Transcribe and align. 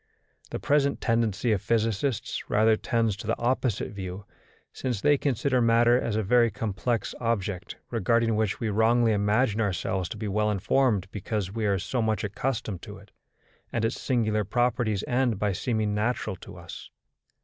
The 0.49 0.57
present 0.59 0.99
tendency 0.99 1.51
of 1.51 1.61
physicists 1.61 2.49
rather 2.49 2.75
tends 2.75 3.15
to 3.17 3.27
the 3.27 3.37
opposite 3.37 3.91
view; 3.91 4.25
since 4.73 4.99
they 4.99 5.15
consider 5.15 5.61
matter 5.61 6.01
as 6.01 6.15
a 6.15 6.23
very 6.23 6.49
complex 6.49 7.13
object, 7.19 7.75
regarding 7.91 8.35
which 8.35 8.59
we 8.59 8.69
wrongly 8.71 9.11
imagine 9.11 9.61
ourselves 9.61 10.09
to 10.09 10.17
be 10.17 10.27
well 10.27 10.49
informed 10.49 11.07
because 11.11 11.51
we 11.53 11.67
are 11.67 11.77
so 11.77 12.01
much 12.01 12.23
accustomed 12.23 12.81
to 12.81 12.97
it, 12.97 13.11
and 13.71 13.85
its 13.85 14.01
singular 14.01 14.43
properties 14.43 15.03
end 15.07 15.37
by 15.37 15.53
seeming 15.53 15.93
natural 15.93 16.35
to 16.37 16.57
us. 16.57 16.89